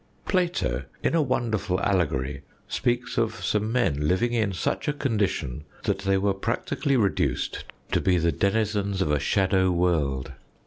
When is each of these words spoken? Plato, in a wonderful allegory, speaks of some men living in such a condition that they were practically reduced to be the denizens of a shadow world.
Plato, 0.25 0.85
in 1.03 1.13
a 1.13 1.21
wonderful 1.21 1.79
allegory, 1.79 2.41
speaks 2.67 3.19
of 3.19 3.35
some 3.35 3.71
men 3.71 4.07
living 4.07 4.33
in 4.33 4.51
such 4.51 4.87
a 4.87 4.93
condition 4.93 5.63
that 5.83 5.99
they 5.99 6.17
were 6.17 6.33
practically 6.33 6.97
reduced 6.97 7.65
to 7.91 8.01
be 8.01 8.17
the 8.17 8.31
denizens 8.31 9.03
of 9.03 9.11
a 9.11 9.19
shadow 9.19 9.69
world. 9.69 10.31